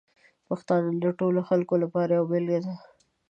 پښتانه 0.47 0.89
د 1.03 1.05
ټولو 1.19 1.39
خلکو 1.49 1.75
لپاره 1.83 2.11
یوه 2.13 2.29
بېلګه 2.31 2.59
دي. 2.63 2.73